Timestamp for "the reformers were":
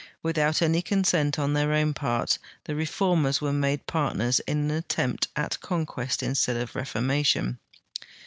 2.63-3.53